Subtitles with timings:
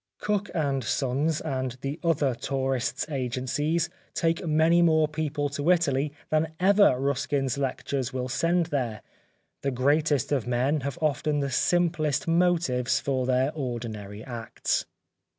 [0.17, 6.55] Cook & Sons and the other tourists' agencies take many more people to Italy than
[6.59, 9.03] ever Ruskin's lectures will send there.
[9.61, 14.87] The greatest of men have often the simplest motives for their ordinary acts.